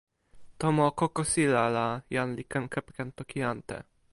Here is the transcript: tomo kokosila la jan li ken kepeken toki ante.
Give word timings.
tomo 0.59 0.85
kokosila 0.99 1.63
la 1.75 1.87
jan 2.15 2.29
li 2.37 2.43
ken 2.51 2.65
kepeken 2.73 3.09
toki 3.17 3.39
ante. 3.53 3.77